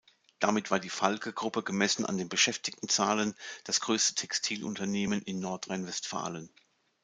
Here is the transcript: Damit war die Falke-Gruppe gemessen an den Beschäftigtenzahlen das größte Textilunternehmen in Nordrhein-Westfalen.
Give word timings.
Damit 0.39 0.71
war 0.71 0.79
die 0.79 0.89
Falke-Gruppe 0.89 1.61
gemessen 1.61 2.07
an 2.07 2.17
den 2.17 2.27
Beschäftigtenzahlen 2.27 3.35
das 3.65 3.81
größte 3.81 4.15
Textilunternehmen 4.15 5.21
in 5.21 5.39
Nordrhein-Westfalen. 5.39 6.49